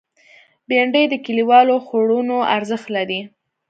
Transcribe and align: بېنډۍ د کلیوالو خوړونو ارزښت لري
بېنډۍ 0.67 1.05
د 1.09 1.15
کلیوالو 1.25 1.75
خوړونو 1.85 2.37
ارزښت 2.55 2.87
لري 2.95 3.19